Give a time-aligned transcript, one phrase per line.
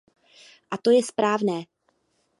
[0.73, 1.59] A to je správné.